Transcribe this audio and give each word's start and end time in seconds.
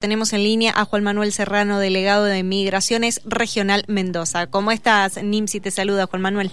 Tenemos 0.00 0.32
en 0.32 0.44
línea 0.44 0.72
a 0.74 0.86
Juan 0.86 1.04
Manuel 1.04 1.30
Serrano, 1.30 1.78
delegado 1.78 2.24
de 2.24 2.42
Migraciones 2.42 3.20
Regional 3.26 3.84
Mendoza. 3.86 4.46
¿Cómo 4.46 4.70
estás, 4.70 5.22
Nimsi? 5.22 5.60
Te 5.60 5.70
saluda, 5.70 6.06
Juan 6.06 6.22
Manuel. 6.22 6.52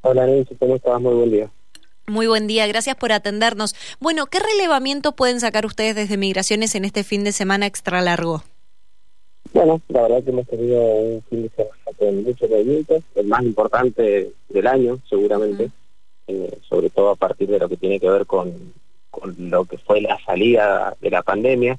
Hola, 0.00 0.26
Nimsi, 0.26 0.56
¿cómo 0.56 0.74
estás? 0.74 1.00
Muy 1.00 1.14
buen 1.14 1.30
día. 1.30 1.48
Muy 2.08 2.26
buen 2.26 2.48
día, 2.48 2.66
gracias 2.66 2.96
por 2.96 3.12
atendernos. 3.12 3.76
Bueno, 4.00 4.26
¿qué 4.26 4.40
relevamiento 4.40 5.12
pueden 5.12 5.38
sacar 5.38 5.64
ustedes 5.64 5.94
desde 5.94 6.16
Migraciones 6.16 6.74
en 6.74 6.84
este 6.84 7.04
fin 7.04 7.22
de 7.22 7.30
semana 7.30 7.66
extra 7.66 8.00
largo? 8.00 8.42
Bueno, 9.52 9.80
la 9.86 10.02
verdad 10.02 10.24
que 10.24 10.30
hemos 10.30 10.48
tenido 10.48 10.82
un 10.82 11.22
fin 11.30 11.42
de 11.44 11.50
semana 11.50 11.74
con 11.96 12.24
muchos 12.24 12.50
movimientos, 12.50 13.04
el 13.14 13.26
más 13.28 13.44
importante 13.44 14.32
del 14.48 14.66
año, 14.66 14.98
seguramente, 15.08 15.70
eh, 16.26 16.58
sobre 16.68 16.90
todo 16.90 17.10
a 17.10 17.16
partir 17.16 17.48
de 17.48 17.60
lo 17.60 17.68
que 17.68 17.76
tiene 17.76 18.00
que 18.00 18.10
ver 18.10 18.26
con, 18.26 18.74
con 19.08 19.36
lo 19.38 19.66
que 19.66 19.78
fue 19.78 20.00
la 20.00 20.18
salida 20.24 20.96
de 21.00 21.10
la 21.10 21.22
pandemia 21.22 21.78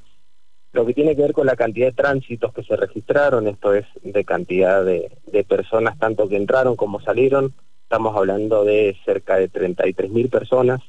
lo 0.74 0.86
que 0.86 0.94
tiene 0.94 1.16
que 1.16 1.22
ver 1.22 1.34
con 1.34 1.48
la 1.48 1.56
cantidad 1.56 1.88
de 1.88 1.94
tránsitos 1.94 2.54
que 2.54 2.64
se 2.64 2.76
registraron, 2.76 3.48
esto 3.48 3.74
es 3.74 3.86
de 4.04 4.24
cantidad 4.24 4.84
de, 4.86 5.12
personas 5.48 5.98
tanto 6.00 6.30
que 6.30 6.38
entraron 6.38 6.76
como 6.76 7.02
salieron, 7.02 7.54
estamos 7.84 8.16
hablando 8.16 8.64
de 8.64 8.96
cerca 9.04 9.36
de 9.36 9.52
33.000 9.52 10.30
personas 10.30 10.82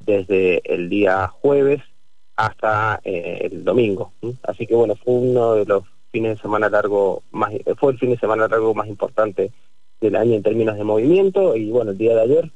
desde 0.00 0.60
el 0.72 0.90
día 0.90 1.28
jueves 1.28 1.80
hasta 2.36 3.00
eh, 3.04 3.48
el 3.50 3.64
domingo. 3.64 4.12
Así 4.42 4.66
que 4.66 4.74
bueno, 4.74 4.96
fue 4.96 5.14
uno 5.14 5.54
de 5.54 5.64
los 5.64 5.84
fines 6.10 6.36
de 6.36 6.42
semana 6.42 6.68
largo 6.68 7.22
más, 7.30 7.52
fue 7.78 7.92
el 7.92 7.98
fin 7.98 8.10
de 8.10 8.18
semana 8.18 8.48
largo 8.48 8.74
más 8.74 8.88
importante 8.88 9.50
del 10.00 10.16
año 10.16 10.34
en 10.34 10.42
términos 10.42 10.76
de 10.76 10.84
movimiento 10.84 11.56
y 11.56 11.70
bueno, 11.70 11.92
el 11.92 11.98
día 11.98 12.14
de 12.16 12.22
ayer 12.22 12.50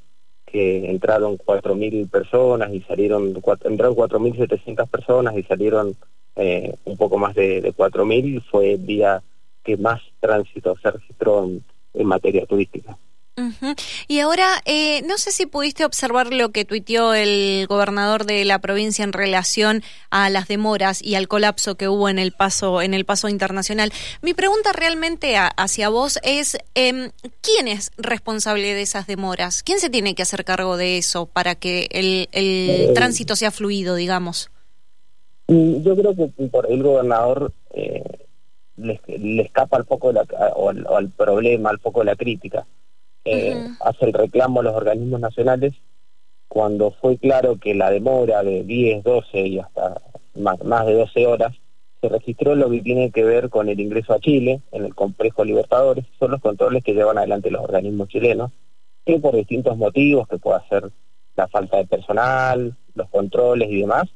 que 0.44 0.90
entraron 0.90 1.38
4.000 1.38 2.10
personas 2.10 2.72
y 2.72 2.80
salieron, 2.82 3.34
entraron 3.64 3.96
4.700 3.96 4.88
personas 4.88 5.36
y 5.36 5.42
salieron 5.44 5.96
eh, 6.36 6.74
un 6.84 6.96
poco 6.96 7.18
más 7.18 7.34
de, 7.34 7.60
de 7.60 7.74
4.000, 7.74 8.42
fue 8.50 8.74
el 8.74 8.86
día 8.86 9.22
que 9.66 9.76
más 9.76 10.00
tránsito 10.20 10.76
se 10.80 10.90
registró 10.90 11.44
en, 11.44 11.64
materia 12.06 12.44
turística. 12.44 12.96
Y 14.06 14.20
ahora, 14.20 14.62
eh, 14.64 15.02
no 15.02 15.18
sé 15.18 15.30
si 15.30 15.44
pudiste 15.46 15.84
observar 15.84 16.32
lo 16.32 16.52
que 16.52 16.64
tuiteó 16.64 17.14
el 17.14 17.66
gobernador 17.66 18.24
de 18.24 18.44
la 18.44 18.60
provincia 18.60 19.02
en 19.02 19.12
relación 19.12 19.82
a 20.10 20.30
las 20.30 20.46
demoras 20.46 21.02
y 21.02 21.16
al 21.16 21.26
colapso 21.28 21.74
que 21.74 21.88
hubo 21.88 22.08
en 22.08 22.18
el 22.18 22.32
paso 22.32 22.80
en 22.80 22.94
el 22.94 23.04
paso 23.04 23.28
internacional. 23.28 23.92
Mi 24.22 24.34
pregunta 24.34 24.72
realmente 24.72 25.36
hacia 25.36 25.88
vos 25.88 26.18
es 26.22 26.56
eh, 26.74 27.10
quién 27.42 27.68
es 27.68 27.90
responsable 27.96 28.74
de 28.74 28.82
esas 28.82 29.06
demoras, 29.06 29.62
quién 29.62 29.80
se 29.80 29.90
tiene 29.90 30.14
que 30.14 30.22
hacer 30.22 30.44
cargo 30.44 30.76
de 30.76 30.98
eso 30.98 31.26
para 31.26 31.54
que 31.54 31.88
el, 31.90 32.28
el 32.32 32.70
eh, 32.70 32.92
tránsito 32.94 33.36
sea 33.36 33.50
fluido, 33.50 33.96
digamos. 33.96 34.50
Yo 35.48 35.96
creo 35.96 36.14
que 36.14 36.28
por 36.48 36.70
el 36.70 36.82
gobernador 36.82 37.52
eh, 37.70 38.02
le, 38.76 39.00
escapa 39.42 39.76
al 39.76 39.84
poco 39.84 40.12
la, 40.12 40.22
o, 40.56 40.70
al, 40.70 41.10
problema, 41.10 41.70
al 41.70 41.78
poco 41.78 42.00
de 42.00 42.06
la 42.06 42.16
crítica. 42.16 42.66
Eh, 43.24 43.56
hace 43.80 44.06
el 44.06 44.12
reclamo 44.12 44.60
a 44.60 44.64
los 44.64 44.74
organismos 44.74 45.20
nacionales 45.20 45.74
cuando 46.48 46.92
fue 46.92 47.18
claro 47.18 47.58
que 47.58 47.74
la 47.74 47.90
demora 47.90 48.42
de 48.42 48.62
10, 48.64 49.02
12 49.02 49.40
y 49.40 49.58
hasta 49.58 50.00
más, 50.34 50.62
más 50.64 50.86
de 50.86 50.94
12 50.94 51.26
horas 51.26 51.52
se 52.00 52.08
registró 52.08 52.54
lo 52.54 52.70
que 52.70 52.82
tiene 52.82 53.10
que 53.10 53.24
ver 53.24 53.48
con 53.48 53.68
el 53.68 53.80
ingreso 53.80 54.12
a 54.12 54.20
Chile 54.20 54.62
en 54.70 54.84
el 54.84 54.94
complejo 54.94 55.44
Libertadores, 55.44 56.04
son 56.18 56.32
los 56.32 56.40
controles 56.40 56.84
que 56.84 56.94
llevan 56.94 57.18
adelante 57.18 57.50
los 57.50 57.62
organismos 57.62 58.08
chilenos, 58.08 58.52
que 59.04 59.18
por 59.18 59.34
distintos 59.34 59.76
motivos, 59.76 60.28
que 60.28 60.38
puede 60.38 60.60
ser 60.68 60.90
la 61.36 61.48
falta 61.48 61.78
de 61.78 61.86
personal, 61.86 62.76
los 62.94 63.08
controles 63.08 63.70
y 63.70 63.80
demás, 63.80 64.08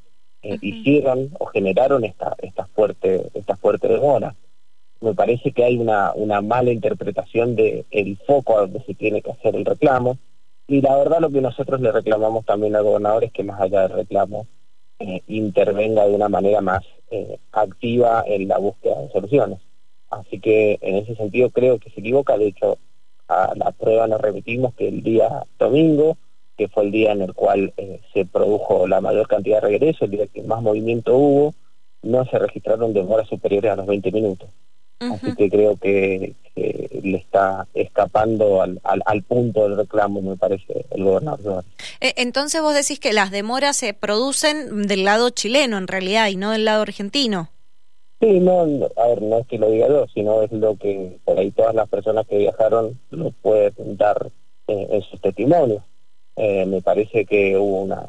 eh, 0.42 0.58
hicieron 0.60 1.30
o 1.38 1.46
generaron 1.46 2.04
esta, 2.04 2.34
esta, 2.38 2.66
fuerte, 2.66 3.30
esta 3.34 3.56
fuerte 3.56 3.88
demora. 3.88 4.34
Me 5.00 5.14
parece 5.14 5.52
que 5.52 5.64
hay 5.64 5.78
una, 5.78 6.12
una 6.14 6.40
mala 6.40 6.70
interpretación 6.70 7.56
del 7.56 7.86
el 7.90 8.16
foco 8.26 8.58
a 8.58 8.62
donde 8.62 8.82
se 8.84 8.94
tiene 8.94 9.22
que 9.22 9.30
hacer 9.30 9.56
el 9.56 9.64
reclamo. 9.64 10.18
Y 10.66 10.80
la 10.82 10.96
verdad 10.96 11.20
lo 11.20 11.30
que 11.30 11.40
nosotros 11.40 11.80
le 11.80 11.90
reclamamos 11.90 12.44
también 12.44 12.76
al 12.76 12.84
gobernador 12.84 13.24
es 13.24 13.32
que 13.32 13.42
más 13.42 13.60
allá 13.60 13.82
del 13.82 13.96
reclamo 13.96 14.46
eh, 14.98 15.22
intervenga 15.28 16.06
de 16.06 16.14
una 16.14 16.28
manera 16.28 16.60
más 16.60 16.84
eh, 17.10 17.38
activa 17.52 18.22
en 18.26 18.48
la 18.48 18.58
búsqueda 18.58 19.00
de 19.00 19.10
soluciones. 19.10 19.58
Así 20.10 20.40
que 20.40 20.78
en 20.82 20.96
ese 20.96 21.16
sentido 21.16 21.50
creo 21.50 21.78
que 21.78 21.90
se 21.90 22.00
equivoca. 22.00 22.36
De 22.36 22.48
hecho, 22.48 22.78
a 23.28 23.54
la 23.56 23.72
prueba 23.72 24.06
nos 24.06 24.20
repetimos 24.20 24.74
que 24.74 24.88
el 24.88 25.02
día 25.02 25.44
domingo 25.58 26.18
que 26.60 26.68
fue 26.68 26.84
el 26.84 26.90
día 26.90 27.12
en 27.12 27.22
el 27.22 27.32
cual 27.32 27.72
eh, 27.78 28.02
se 28.12 28.26
produjo 28.26 28.86
la 28.86 29.00
mayor 29.00 29.26
cantidad 29.26 29.62
de 29.62 29.68
regresos, 29.68 30.02
el 30.02 30.10
día 30.10 30.26
que 30.26 30.42
más 30.42 30.60
movimiento 30.60 31.16
hubo, 31.16 31.54
no 32.02 32.26
se 32.26 32.38
registraron 32.38 32.92
demoras 32.92 33.26
superiores 33.30 33.72
a 33.72 33.76
los 33.76 33.86
20 33.86 34.12
minutos. 34.12 34.50
Así 34.98 35.34
que 35.36 35.48
creo 35.48 35.78
que, 35.78 36.34
le 36.54 37.16
está 37.16 37.66
escapando 37.72 38.60
al, 38.60 38.78
al, 38.82 39.22
punto 39.22 39.66
del 39.66 39.78
reclamo, 39.78 40.20
me 40.20 40.36
parece, 40.36 40.84
el 40.90 41.02
gobernador. 41.02 41.64
Eh, 42.02 42.12
entonces 42.18 42.60
vos 42.60 42.74
decís 42.74 43.00
que 43.00 43.14
las 43.14 43.30
demoras 43.30 43.78
se 43.78 43.94
producen 43.94 44.86
del 44.86 45.04
lado 45.04 45.30
chileno 45.30 45.78
en 45.78 45.88
realidad 45.88 46.28
y 46.28 46.36
no 46.36 46.50
del 46.50 46.66
lado 46.66 46.82
argentino. 46.82 47.48
Sí, 48.20 48.38
no, 48.38 48.60
a 48.98 49.06
ver, 49.08 49.22
no 49.22 49.38
es 49.38 49.46
que 49.46 49.56
lo 49.56 49.70
diga 49.70 49.88
yo, 49.88 50.06
sino 50.12 50.42
es 50.42 50.52
lo 50.52 50.76
que 50.76 51.16
por 51.24 51.38
ahí 51.38 51.52
todas 51.52 51.74
las 51.74 51.88
personas 51.88 52.26
que 52.26 52.36
viajaron 52.36 53.00
lo 53.08 53.30
pueden 53.30 53.96
dar 53.96 54.30
eh, 54.66 54.88
en 54.90 55.02
sus 55.04 55.18
testimonios. 55.22 55.82
Eh, 56.42 56.64
me 56.64 56.80
parece 56.80 57.26
que 57.26 57.58
hubo 57.58 57.82
una, 57.82 58.08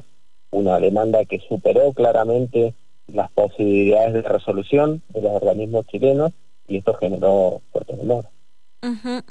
una 0.51 0.79
demanda 0.79 1.25
que 1.25 1.39
superó 1.39 1.91
claramente 1.91 2.73
las 3.07 3.29
posibilidades 3.31 4.13
de 4.13 4.21
resolución 4.21 5.01
de 5.09 5.21
los 5.21 5.33
organismos 5.33 5.85
chilenos 5.87 6.31
y 6.65 6.77
esto 6.77 6.93
generó 6.93 7.61
fuerte 7.73 7.97
demora. 8.81 9.23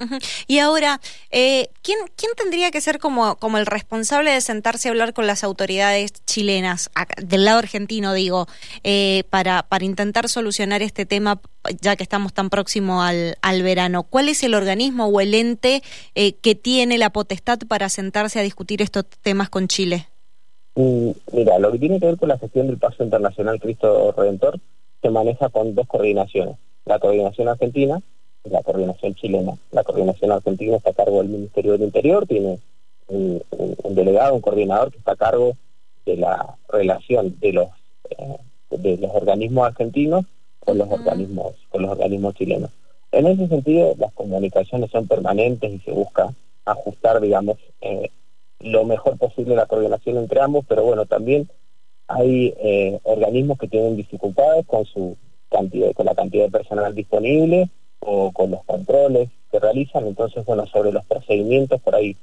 Y 0.46 0.58
ahora, 0.58 1.00
eh, 1.30 1.68
¿quién, 1.82 1.98
¿quién 2.16 2.32
tendría 2.36 2.70
que 2.70 2.80
ser 2.80 2.98
como, 2.98 3.36
como 3.36 3.58
el 3.58 3.66
responsable 3.66 4.30
de 4.30 4.40
sentarse 4.40 4.88
a 4.88 4.90
hablar 4.92 5.12
con 5.12 5.26
las 5.26 5.44
autoridades 5.44 6.12
chilenas, 6.26 6.90
del 7.22 7.44
lado 7.44 7.58
argentino 7.58 8.14
digo, 8.14 8.46
eh, 8.84 9.24
para, 9.30 9.62
para 9.64 9.84
intentar 9.84 10.28
solucionar 10.28 10.82
este 10.82 11.06
tema 11.06 11.40
ya 11.80 11.96
que 11.96 12.02
estamos 12.02 12.32
tan 12.32 12.50
próximo 12.50 13.02
al, 13.02 13.36
al 13.42 13.62
verano? 13.62 14.04
¿Cuál 14.04 14.28
es 14.28 14.42
el 14.42 14.54
organismo 14.54 15.06
o 15.06 15.20
el 15.20 15.34
ente 15.34 15.82
eh, 16.14 16.32
que 16.34 16.54
tiene 16.54 16.98
la 16.98 17.10
potestad 17.10 17.58
para 17.68 17.88
sentarse 17.88 18.38
a 18.38 18.42
discutir 18.42 18.82
estos 18.82 19.04
temas 19.22 19.50
con 19.50 19.68
Chile? 19.68 20.06
Mira, 20.74 21.58
lo 21.58 21.72
que 21.72 21.78
tiene 21.78 22.00
que 22.00 22.06
ver 22.06 22.16
con 22.16 22.28
la 22.28 22.38
gestión 22.38 22.68
del 22.68 22.78
Paso 22.78 23.02
Internacional 23.02 23.60
Cristo 23.60 24.12
Redentor 24.16 24.60
se 25.02 25.10
maneja 25.10 25.48
con 25.48 25.74
dos 25.74 25.86
coordinaciones. 25.86 26.56
La 26.84 26.98
coordinación 26.98 27.48
argentina, 27.48 28.00
la 28.44 28.62
coordinación 28.62 29.14
chilena. 29.14 29.56
La 29.70 29.84
coordinación 29.84 30.32
argentina 30.32 30.76
está 30.76 30.90
a 30.90 30.94
cargo 30.94 31.18
del 31.18 31.28
Ministerio 31.28 31.72
del 31.72 31.82
Interior, 31.82 32.26
tiene 32.26 32.58
un, 33.08 33.42
delegado, 33.90 34.34
un 34.34 34.40
coordinador 34.40 34.90
que 34.90 34.98
está 34.98 35.12
a 35.12 35.16
cargo 35.16 35.56
de 36.06 36.16
la 36.16 36.56
relación 36.68 37.38
de 37.40 37.52
los 37.52 37.68
eh, 38.10 38.36
de 38.70 38.96
los 38.98 39.10
organismos 39.14 39.66
argentinos 39.66 40.24
con 40.60 40.78
los 40.78 40.88
organismos 40.90 41.56
con 41.68 41.82
los 41.82 41.90
organismos 41.90 42.34
chilenos. 42.34 42.70
En 43.12 43.26
ese 43.26 43.48
sentido, 43.48 43.94
las 43.98 44.12
comunicaciones 44.12 44.90
son 44.90 45.08
permanentes 45.08 45.72
y 45.72 45.78
se 45.80 45.90
busca 45.90 46.32
ajustar, 46.64 47.20
digamos, 47.20 47.58
eh, 47.80 48.10
lo 48.60 48.84
mejor 48.84 49.18
posible 49.18 49.56
la 49.56 49.66
coordinación 49.66 50.18
entre 50.18 50.40
ambos, 50.40 50.64
pero 50.68 50.84
bueno, 50.84 51.06
también 51.06 51.50
hay 52.06 52.54
eh, 52.58 53.00
organismos 53.02 53.58
que 53.58 53.68
tienen 53.68 53.96
dificultades 53.96 54.64
con 54.66 54.84
su 54.84 55.16
cantidad, 55.50 55.92
con 55.92 56.06
la 56.06 56.14
cantidad 56.14 56.44
de 56.44 56.50
personal 56.50 56.94
disponible 56.94 57.68
o 58.00 58.32
con 58.32 58.50
los 58.50 58.64
controles 58.64 59.28
que 59.50 59.58
realizan. 59.58 60.06
Entonces, 60.06 60.44
bueno, 60.44 60.66
sobre 60.66 60.92
los 60.92 61.04
procedimientos 61.06 61.80
por 61.80 61.94
ahí 61.94 62.16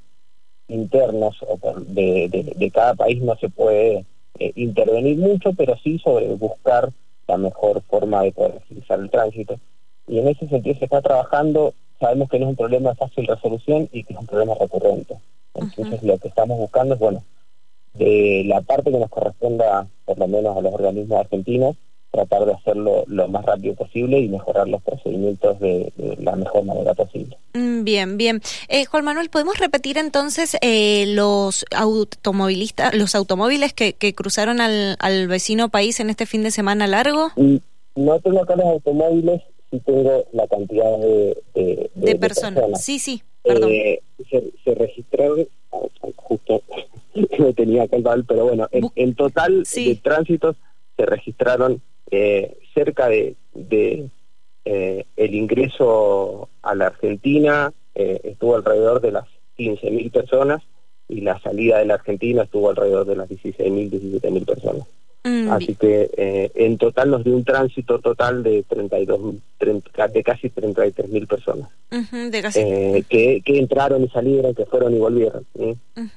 internos 0.68 1.38
o 1.48 1.58
de, 1.88 2.30
de, 2.56 2.72
cada 2.72 2.94
país 2.94 3.22
no 3.22 3.36
se 3.38 3.50
puede 3.50 4.06
eh, 4.40 4.52
intervenir 4.56 5.18
mucho, 5.18 5.54
pero 5.54 5.78
sí 5.78 5.98
sobre 6.00 6.28
buscar 6.36 6.92
la 7.28 7.38
mejor 7.38 7.82
forma 7.84 8.24
de 8.24 8.32
poder 8.32 8.56
utilizar 8.66 9.00
el 9.00 9.10
tránsito. 9.10 9.60
Y 10.08 10.20
en 10.20 10.28
ese 10.28 10.48
sentido 10.48 10.78
se 10.78 10.86
está 10.86 11.02
trabajando, 11.02 11.74
sabemos 12.00 12.30
que 12.30 12.40
no 12.40 12.46
es 12.46 12.50
un 12.50 12.56
problema 12.56 12.90
de 12.90 12.96
fácil 12.96 13.28
resolución 13.28 13.90
y 13.92 14.04
que 14.04 14.14
es 14.14 14.20
un 14.20 14.28
problema 14.28 14.56
recurrente. 14.56 15.18
Entonces 15.54 16.04
lo 16.04 16.18
que 16.18 16.28
estamos 16.28 16.58
buscando 16.58 16.94
es, 16.94 17.00
bueno, 17.00 17.24
de 17.94 18.44
la 18.46 18.62
parte 18.62 18.92
que 18.92 19.00
nos 19.00 19.10
corresponda, 19.10 19.88
por 20.06 20.18
lo 20.18 20.28
menos 20.28 20.56
a 20.56 20.62
los 20.62 20.74
organismos 20.74 21.20
argentinos, 21.20 21.76
tratar 22.18 22.46
de 22.46 22.54
hacerlo 22.54 23.04
lo 23.08 23.28
más 23.28 23.46
rápido 23.46 23.76
posible 23.76 24.20
y 24.20 24.28
mejorar 24.28 24.68
los 24.68 24.82
procedimientos 24.82 25.60
de, 25.60 25.92
la 26.20 26.36
mejor 26.36 26.64
manera 26.64 26.94
posible. 26.96 27.38
Mm, 27.54 27.84
bien, 27.84 28.18
bien. 28.18 28.42
Eh, 28.70 28.86
Juan 28.86 29.06
Manuel, 29.06 29.30
¿podemos 29.30 29.60
repetir 29.60 30.00
entonces 30.00 30.58
eh, 30.62 31.06
los 31.08 31.66
automovilistas, 31.76 32.96
los 32.96 33.14
automóviles 33.14 33.74
que, 33.74 33.94
que 33.94 34.16
cruzaron 34.16 34.62
al, 34.62 34.98
al, 35.00 35.28
vecino 35.28 35.70
país 35.70 36.00
en 36.00 36.10
este 36.10 36.26
fin 36.26 36.42
de 36.42 36.50
semana 36.50 36.88
largo? 36.88 37.30
Mm, 37.36 37.58
no 37.96 38.20
tengo 38.20 38.42
acá 38.42 38.56
los 38.56 38.66
automóviles, 38.66 39.42
sí 39.70 39.80
tengo 39.86 40.26
la 40.34 40.48
cantidad 40.48 40.98
de, 40.98 41.38
de, 41.94 42.16
personas. 42.16 42.84
Sí, 42.84 42.98
sí, 42.98 43.22
perdón. 43.44 43.72
Eh, 43.72 44.02
se, 44.64 44.74
registraron, 44.74 45.48
justo 46.16 46.64
no 47.40 47.54
tenía 47.54 47.88
que 47.88 48.04
pero 48.28 48.46
bueno, 48.46 48.68
en, 48.72 49.14
total 49.14 49.64
de 49.64 50.00
tránsitos 50.02 50.56
se 50.96 51.06
registraron 51.06 51.82
eh, 52.12 52.58
cerca 52.74 53.08
de, 53.08 53.36
de 53.54 54.10
eh, 54.66 55.06
el 55.16 55.36
ingreso 55.36 56.50
a 56.62 56.76
la 56.76 56.88
Argentina 56.88 57.72
eh, 57.96 58.20
estuvo 58.24 58.56
alrededor 58.56 59.02
de 59.02 59.12
las 59.12 59.26
15.000 59.58 60.12
personas 60.12 60.62
y 61.08 61.22
la 61.22 61.40
salida 61.40 61.80
de 61.80 61.86
la 61.86 61.96
Argentina 61.96 62.44
estuvo 62.44 62.70
alrededor 62.70 63.06
de 63.08 63.16
las 63.16 63.30
16.000, 63.30 63.90
17.000 63.90 64.46
personas. 64.46 64.88
Mm, 65.24 65.50
Así 65.52 65.76
que 65.76 66.10
eh, 66.16 66.52
en 66.56 66.78
total 66.78 67.12
nos 67.12 67.24
dio 67.24 67.36
un 67.36 67.44
tránsito 67.44 68.00
total 68.00 68.44
de 68.44 68.64
32, 68.64 69.36
de 69.60 70.24
casi 70.24 70.50
33.000 70.50 71.28
personas 71.28 71.70
eh, 72.56 73.04
que, 73.10 73.42
que, 73.44 73.60
entraron 73.60 74.04
y 74.04 74.10
salieron, 74.10 74.54
que 74.54 74.66
fueron 74.66 74.96
y 74.96 75.00
volvieron. 75.00 75.46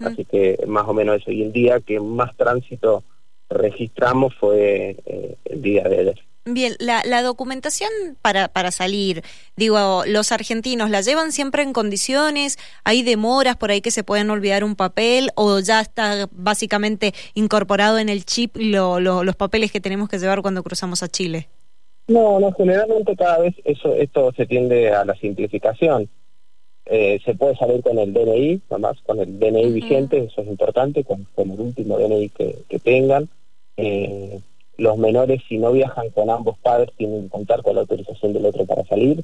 Así 0.01 0.25
que 0.25 0.59
más 0.67 0.87
o 0.87 0.93
menos 0.93 1.21
eso. 1.21 1.31
Y 1.31 1.43
el 1.43 1.53
día 1.53 1.81
que 1.81 1.99
más 1.99 2.37
tránsito 2.37 3.03
registramos 3.51 4.35
fue 4.37 4.97
eh, 5.05 5.37
el 5.45 5.63
día 5.63 5.85
de 5.85 5.99
ayer. 5.99 6.21
Bien, 6.47 6.73
la, 6.79 7.03
la 7.05 7.23
documentación 7.23 7.91
para, 8.23 8.49
para 8.49 8.71
salir, 8.71 9.23
digo, 9.57 10.05
los 10.07 10.33
argentinos 10.33 10.89
la 10.89 11.03
llevan 11.03 11.33
siempre 11.33 11.63
en 11.63 11.75
condiciones, 11.75 12.59
hay 12.83 13.03
demoras 13.03 13.57
por 13.57 13.71
ahí 13.71 13.83
que 13.83 13.91
se 13.91 14.05
pueden 14.05 14.31
olvidar 14.31 14.65
un 14.65 14.75
papel 14.75 15.31
o 15.35 15.61
ya 15.61 15.83
está 15.83 16.29
básicamente 16.33 17.13
incorporado 17.35 17.99
en 17.99 18.09
el 18.09 18.25
chip 18.25 18.57
lo, 18.57 19.01
los 19.01 19.37
papeles 19.37 19.71
que 19.71 19.83
tenemos 19.83 20.09
que 20.09 20.19
llevar 20.19 20.41
cuando 20.41 20.63
cruzamos 20.63 21.03
a 21.03 21.09
Chile. 21.09 21.49
No, 22.09 22.41
no, 22.41 22.53
generalmente 22.53 23.15
cada 23.17 23.41
vez 23.41 23.55
eso 23.65 23.95
esto 23.95 24.33
se 24.33 24.47
tiende 24.47 24.93
a 24.93 25.05
la 25.05 25.15
simplificación. 25.17 26.09
Eh, 26.87 27.21
se 27.25 27.35
puede 27.35 27.55
salir 27.57 27.83
con 27.83 27.99
el 27.99 28.15
DNI, 28.15 28.63
nomás 28.71 28.99
con 29.03 29.21
el 29.21 29.39
DNI 29.39 29.73
vigente, 29.73 30.25
eso 30.25 30.41
es 30.41 30.49
importante, 30.49 31.05
con, 31.05 31.25
con 31.35 31.51
el 31.51 31.61
último 31.61 31.99
DNI 31.99 32.31
que, 32.31 32.57
que 32.67 32.79
tengan. 32.79 33.29
Eh, 33.81 34.41
los 34.79 34.97
menores, 34.97 35.43
si 35.49 35.59
no 35.59 35.73
viajan 35.73 36.11
con 36.11 36.31
ambos 36.31 36.59
padres, 36.59 36.91
tienen 36.97 37.25
que 37.25 37.29
contar 37.29 37.63
con 37.63 37.75
la 37.75 37.83
autorización 37.83 38.33
del 38.33 38.47
otro 38.47 38.65
para 38.65 38.85
salir. 38.85 39.23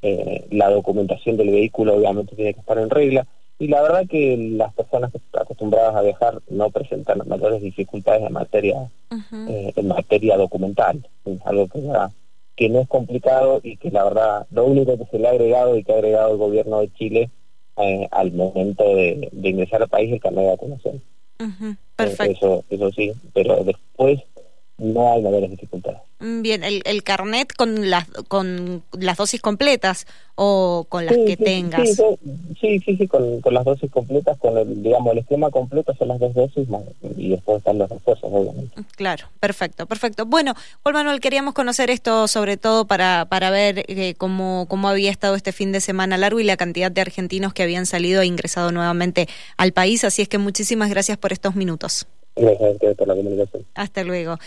Eh, 0.00 0.46
la 0.50 0.70
documentación 0.70 1.36
del 1.36 1.50
vehículo 1.50 1.94
obviamente 1.94 2.36
tiene 2.36 2.54
que 2.54 2.60
estar 2.60 2.78
en 2.78 2.90
regla. 2.90 3.26
Y 3.58 3.68
la 3.68 3.82
verdad 3.82 4.06
que 4.08 4.36
las 4.36 4.72
personas 4.74 5.12
acostumbradas 5.32 5.94
a 5.94 6.02
viajar 6.02 6.40
no 6.48 6.70
presentan 6.70 7.22
mayores 7.26 7.62
dificultades 7.62 8.24
en 8.26 8.32
materia, 8.32 8.90
eh, 9.48 9.72
en 9.76 9.88
materia 9.88 10.36
documental. 10.36 11.06
Es 11.24 11.38
algo 11.44 11.68
que, 11.68 11.80
que 12.56 12.68
no 12.68 12.80
es 12.80 12.88
complicado 12.88 13.60
y 13.62 13.76
que 13.76 13.90
la 13.90 14.04
verdad 14.04 14.46
lo 14.50 14.66
único 14.66 14.98
que 14.98 15.06
se 15.06 15.18
le 15.18 15.28
ha 15.28 15.30
agregado 15.30 15.76
y 15.76 15.84
que 15.84 15.92
ha 15.92 15.96
agregado 15.96 16.32
el 16.32 16.38
gobierno 16.38 16.80
de 16.80 16.92
Chile 16.94 17.30
eh, 17.76 18.08
al 18.10 18.32
momento 18.32 18.84
de, 18.84 19.30
ingresar 19.42 19.82
al 19.82 19.88
país 19.88 20.08
es 20.08 20.14
el 20.14 20.20
carnet 20.20 20.44
de 20.44 20.50
vacunación. 20.50 21.02
Eso, 22.04 22.64
eso 22.70 22.90
sí, 22.92 23.12
pero 23.34 23.62
después 23.64 24.20
no 24.78 25.12
hay 25.12 25.22
mayores 25.22 25.50
dificultades. 25.50 26.00
Mm, 26.18 26.42
bien, 26.42 26.64
el, 26.64 26.82
el 26.84 27.02
carnet 27.02 27.52
con 27.52 27.90
las 27.90 28.06
con 28.28 28.82
las 28.92 29.16
dosis 29.16 29.40
completas 29.40 30.06
o 30.34 30.86
con 30.88 31.04
las 31.04 31.16
que 31.16 31.36
tengas. 31.36 32.00
Sí, 32.60 32.78
sí, 32.80 32.96
sí, 32.96 33.08
con, 33.08 33.40
con, 33.40 33.54
las 33.54 33.64
dosis 33.64 33.90
completas, 33.90 34.38
con 34.38 34.56
el, 34.56 34.82
digamos, 34.82 35.12
el 35.12 35.18
esquema 35.18 35.50
completo 35.50 35.94
son 35.94 36.08
las 36.08 36.20
dos 36.20 36.32
dosis 36.34 36.66
y 37.16 37.30
después 37.30 37.58
están 37.58 37.78
los 37.78 37.90
refuerzos, 37.90 38.30
obviamente. 38.32 38.82
Claro, 38.96 39.26
perfecto, 39.40 39.86
perfecto. 39.86 40.24
Bueno, 40.24 40.54
Juan 40.82 40.94
Manuel, 40.94 41.20
queríamos 41.20 41.54
conocer 41.54 41.90
esto 41.90 42.28
sobre 42.28 42.56
todo 42.56 42.86
para, 42.86 43.26
para 43.28 43.50
ver 43.50 43.84
eh, 43.88 44.14
cómo, 44.16 44.66
cómo 44.68 44.88
había 44.88 45.10
estado 45.10 45.34
este 45.34 45.52
fin 45.52 45.72
de 45.72 45.80
semana 45.80 46.16
largo 46.16 46.40
y 46.40 46.44
la 46.44 46.56
cantidad 46.56 46.90
de 46.90 47.00
argentinos 47.00 47.52
que 47.52 47.62
habían 47.62 47.86
salido 47.86 48.22
e 48.22 48.26
ingresado 48.26 48.72
nuevamente 48.72 49.28
al 49.56 49.72
país, 49.72 50.04
así 50.04 50.22
es 50.22 50.28
que 50.28 50.38
muchísimas 50.38 50.88
gracias 50.88 51.18
por 51.18 51.32
estos 51.32 51.56
minutos. 51.56 52.06
Gracias 52.34 52.96
por 52.96 53.08
la 53.08 53.14
comunicación. 53.14 53.66
Hasta 53.74 54.04
luego. 54.04 54.38